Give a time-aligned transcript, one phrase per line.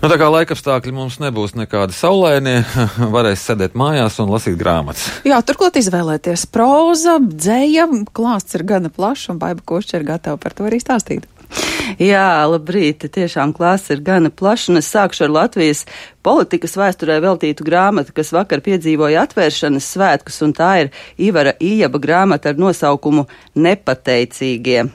[0.00, 2.62] Nu, tā kā laikapstākļi mums nebūs nekādi saulēnie,
[3.14, 5.10] varēs sēdēt mājās un lasīt grāmatas.
[5.28, 7.84] Jā, turklāt izvēlēties proza, dzēja,
[8.16, 11.26] klāsts ir gana plašs un Baiba Košķa ir gatava par to arī stāstīt.
[12.00, 13.04] Jā, labrīt.
[13.12, 15.82] Tiešām klāsts ir gana plašs, un es sākšu ar Latvijas
[16.24, 22.54] politikas vēsturē veltītu grāmatu, kas vakar piedzīvoja atvēršanas svētkus, un tā ir Ivara Ijaba grāmata
[22.54, 24.86] ar nosaukumu Nepateicīgie.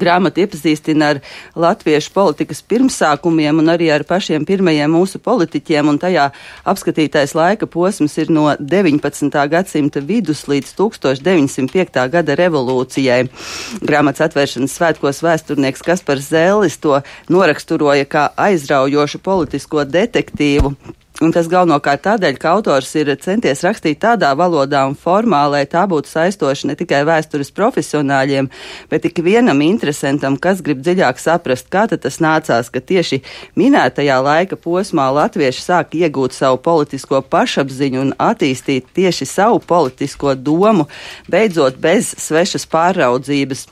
[0.00, 1.20] Grāmata iepazīstina ar
[1.58, 6.30] latviešu politikas pirmsākumiem un arī ar pašiem pirmajiem mūsu politiķiem, un tajā
[6.70, 9.30] apskatītais laika posms ir no 19.
[9.52, 12.02] gadsimta vidus līdz 1905.
[12.16, 13.22] gada revolūcijai.
[13.84, 17.00] Grāmatas atvēršanas svētkos vēsturnieks Kaspars Zēlis to
[17.32, 20.74] noraksturoja kā aizraujošu politisko detektīvu.
[21.22, 25.84] Un tas galvenokārt tādēļ, ka autors ir centies rakstīt tādā valodā un formā, lai tā
[25.86, 28.48] būtu saistoša ne tikai vēstures profesionāļiem,
[28.90, 33.20] bet ik vienam interesantam, kas grib dziļāk saprast, kā tas nācās, ka tieši
[33.54, 40.88] minētajā laika posmā latvieši sāk iegūt savu politisko pašapziņu un attīstīt tieši savu politisko domu,
[41.30, 43.68] beidzot bez svešas pāraudzības.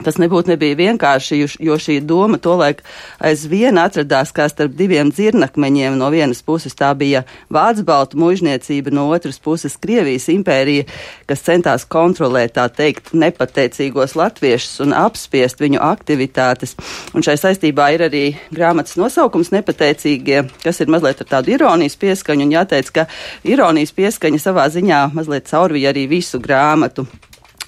[0.00, 2.80] Tas nebūtu nebija vienkārši, jo šī doma tolaik
[3.22, 5.98] aizvien atradās kā starp diviem dzirnakmeņiem.
[6.00, 10.86] No vienas puses tā bija Vācu baltu mužniecība, no otras puses Krievijas impērija,
[11.28, 16.74] kas centās kontrolēt, tā teikt, nepateicīgos latviešus un apspiest viņu aktivitātes.
[17.12, 22.48] Un šai saistībā ir arī grāmatas nosaukums nepateicīgie, kas ir mazliet ar tādu ironijas pieskaņu,
[22.48, 23.06] un jāteic, ka
[23.44, 27.06] ironijas pieskaņa savā ziņā mazliet caurvīja arī visu grāmatu.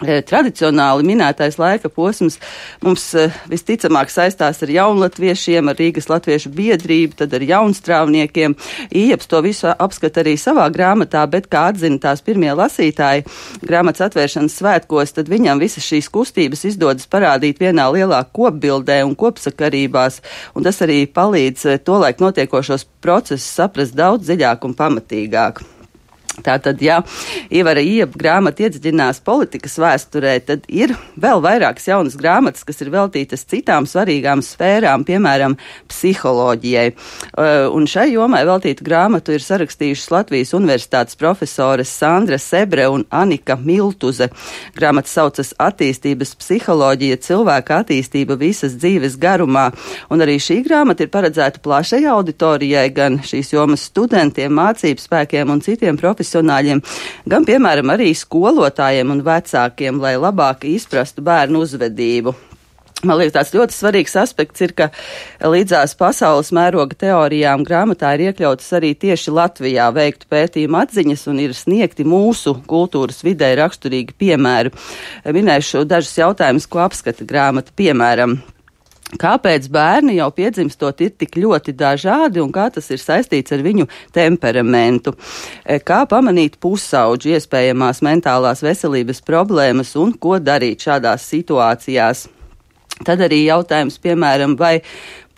[0.05, 2.37] Eh, tradicionāli minētais laika posms
[2.85, 8.57] mums eh, visticamāk saistās ar jaunlatviešiem, ar Rīgas latviešu biedrību, tad ar jaunstrāvniekiem.
[8.93, 13.25] Ieps to visu apskata arī savā grāmatā, bet kā atzina tās pirmie lasītāji
[13.65, 20.21] grāmatas atvēršanas svētkos, tad viņam visas šīs kustības izdodas parādīt vienā lielā kopbildē un kopsakarībās,
[20.53, 25.65] un tas arī palīdz eh, tolaik notiekošos procesus saprast daudz dziļāk un pamatīgāk.
[26.45, 26.99] Tātad, ja
[27.55, 33.47] Ivara Ieba grāmata iedziļinās politikas vēsturē, tad ir vēl vairākas jaunas grāmatas, kas ir veltītas
[33.49, 35.57] citām svarīgām sfērām, piemēram,
[35.89, 36.91] psiholoģijai.
[36.93, 43.57] Uh, un šai jomai veltītu grāmatu ir sarakstījušas Latvijas universitātes profesores Sandra Sebre un Anika
[43.57, 44.29] Miltuze.
[44.77, 49.71] Grāmata saucas Attīstības psiholoģija, cilvēka attīstība visas dzīves garumā.
[50.13, 55.65] Un arī šī grāmata ir paredzēta plašai auditorijai, gan šīs jomas studentiem, mācību spēkiem un
[55.65, 56.83] citiem profesionāļiem profesionāļiem,
[57.27, 62.35] gan, piemēram, arī skolotājiem un vecākiem, lai labāk izprastu bērnu uzvedību.
[63.05, 64.87] Man liekas, tāds ļoti svarīgs aspekts ir, ka
[65.45, 71.53] līdzās pasaules mēroga teorijām grāmatā ir iekļautas arī tieši Latvijā veiktu pētījumu atziņas un ir
[71.53, 74.73] sniegti mūsu kultūras vidē raksturīgi piemēri.
[75.37, 77.75] Minēšu dažus jautājumus, ko apskata grāmata.
[77.77, 78.39] Piemēram,
[79.21, 83.87] Kāpēc bērni jau piedzimstot ir tik ļoti dažādi un kā tas ir saistīts ar viņu
[84.15, 85.15] temperamentu?
[85.63, 92.27] E, kā pamanīt pusauģu iespējamās mentālās veselības problēmas un ko darīt šādās situācijās?
[93.05, 94.81] Tad arī jautājums, piemēram, vai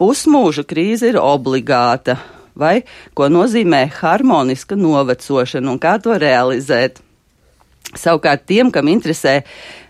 [0.01, 2.19] pusmūža krīze ir obligāta,
[2.57, 2.81] vai
[3.17, 7.03] ko nozīmē harmoniska novecošana un kā to realizēt?
[7.97, 9.41] Savukārt tiem, kam interesē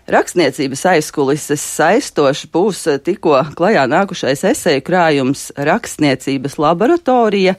[0.07, 7.57] Rakstniecības aizkulises saistoši būs tikko klajā nākušais esēju krājums Rakstniecības laboratorija,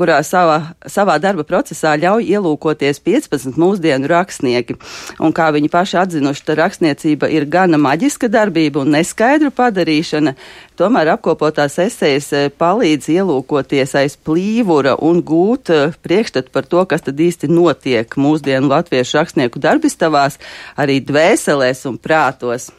[0.00, 4.78] kurā savā, savā darba procesā ļauj ielūkoties 15 mūsdienu rakstnieki.
[5.20, 10.36] Un kā viņi paši atzinuši, tā rakstniecība ir gana maģiska darbība un neskaidru padarīšana,
[10.80, 17.04] tomēr apkopotās esejas eh, palīdz ielūkoties aiz plīvura un gūt eh, priekšstatu par to, kas
[17.04, 20.40] tad īsti notiek mūsdienu latviešu rakstnieku darbistavās,
[20.80, 22.70] arī dvēselēs un prātos.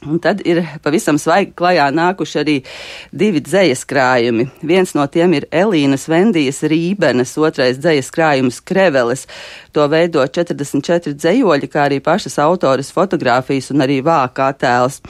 [0.00, 2.54] Un tad ir pavisam svaigi klajā nākuši arī
[3.12, 4.46] divi dzējas krājumi.
[4.64, 9.26] Viens no tiem ir Elīnas Vendijas Rībenes, otrais dzējas krājums Kreveles.
[9.76, 15.00] To veido 44 dzējoļi, kā arī pašas autoras fotografijas un arī vākā tēls.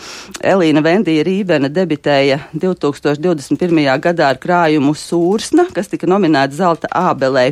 [0.44, 3.82] Elīna Vendija Rībene debitēja 2021.
[4.04, 7.50] gadā ar krājumu Sūrsna, kas tika nominēts Zelta ābelē,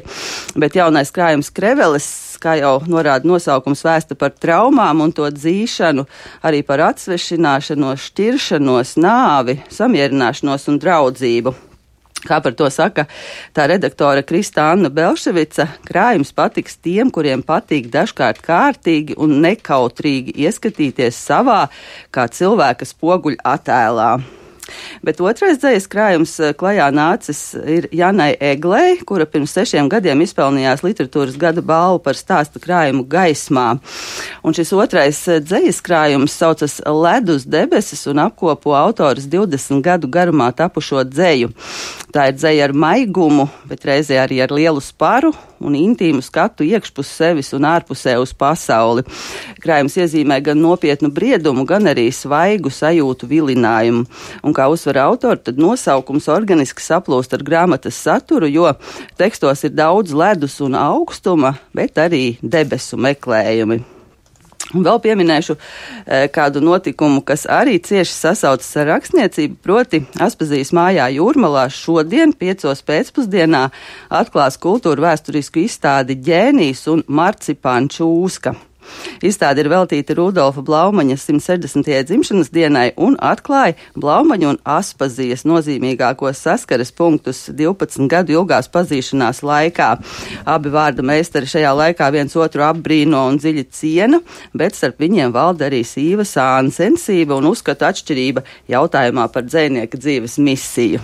[0.56, 2.08] bet jaunais krājums Kreveles
[2.42, 6.06] kā jau norāda nosaukums, vēsta par traumām un to dzīšanu,
[6.46, 11.54] arī par atsvešināšanos, šķiršanos, nāvi, samierināšanos un draudzību.
[12.26, 13.06] Kā par to saka
[13.54, 21.20] tā redaktore Krista Anna Belševica, krājums patiks tiem, kuriem patīk dažkārt kārtīgi un nekautrīgi ieskatīties
[21.28, 21.66] savā
[22.14, 24.10] kā cilvēka spoguļa attēlā.
[25.04, 30.84] Bet otrais dzējas krājums eh, klajā nācis ir Janai Eglei, kura pirms sešiem gadiem izpelnījās
[30.84, 33.68] literatūras gada balvu par stāstu krājumu gaismā.
[34.44, 40.50] Un šis otrais eh, dzējas krājums saucas Ledus debesis un apkopo autors 20 gadu garumā
[40.56, 41.52] tapušo dzēju.
[42.08, 47.10] Tā ir dzēja ar maigumu, bet reizē arī ar lielu sparu un intīmu skatu iekšpus
[47.18, 49.04] sevis un ārpusē uz pasauli.
[49.60, 54.06] Krājums iezīmē gan nopietnu briedumu, gan arī svaigu sajūtu vilinājumu.
[54.40, 58.72] Un kā uzsver autori, tad nosaukums organiski saplūst ar grāmatas saturu, jo
[59.20, 63.97] tekstos ir daudz ledus un augstuma, bet arī debesu meklējumi.
[64.76, 71.06] Un vēl pieminēšu e, kādu notikumu, kas arī cieši sasaucas ar rakstniecību, proti Aspazijas mājā
[71.14, 73.68] Jūrmalā šodien, piecos pēcpusdienā,
[74.20, 78.58] atklās kultūra vēsturisku izstādi ģēnijas un marcipāņu čūska.
[79.24, 81.88] Izstāde ir veltīta Rudolfa Blaumaņa 160.
[82.08, 89.90] dzimšanas dienai un atklāja Blaumaņa un Aspazijas nozīmīgākos saskares punktus 12 gadu ilgās pazīšanās laikā.
[90.48, 94.22] Abi vārda meistari šajā laikā viens otru apbrīno un dziļi ciena,
[94.54, 100.38] bet starp viņiem valda arī sīva sāna sensība un uzskata atšķirība jautājumā par dzēnieka dzīves
[100.42, 101.02] misiju.